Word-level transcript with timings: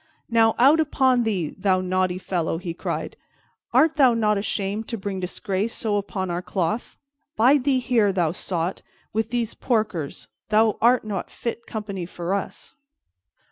"Now, 0.31 0.55
out 0.57 0.79
upon 0.79 1.21
thee, 1.25 1.49
thou 1.55 1.79
naughty 1.79 2.17
fellow!" 2.17 2.57
he 2.57 2.73
cried. 2.73 3.15
"Art 3.71 3.97
thou 3.97 4.15
not 4.15 4.35
ashamed 4.35 4.87
to 4.87 4.97
bring 4.97 5.19
disgrace 5.19 5.75
so 5.75 5.97
upon 5.97 6.31
our 6.31 6.41
cloth? 6.41 6.97
Bide 7.35 7.65
thee 7.65 7.77
here, 7.77 8.11
thou 8.11 8.31
sot, 8.31 8.81
with 9.13 9.29
these 9.29 9.53
porkers. 9.53 10.27
Thou 10.49 10.75
art 10.81 11.03
no 11.05 11.21
fit 11.27 11.67
company 11.67 12.07
for 12.07 12.33
us." 12.33 12.73